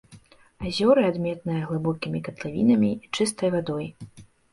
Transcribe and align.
Азёры 0.67 1.01
адметныя 1.09 1.67
глыбокімі 1.71 2.21
катлавінамі 2.29 2.89
і 3.05 3.11
чыстай 3.17 3.53
вадой. 3.57 3.85